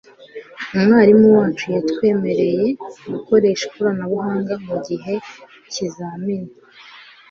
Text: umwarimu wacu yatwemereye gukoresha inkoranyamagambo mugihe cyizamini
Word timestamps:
umwarimu 0.75 1.27
wacu 1.37 1.65
yatwemereye 1.75 2.65
gukoresha 3.11 3.63
inkoranyamagambo 3.67 4.55
mugihe 4.67 5.13
cyizamini 5.71 6.51